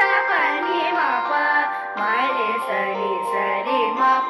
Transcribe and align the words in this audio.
सा 0.00 0.08
पनि 0.28 0.92
मा 0.92 1.08
मैले 2.00 2.46
सरी 2.68 3.12
सरी 3.34 3.80
मा 4.00 4.29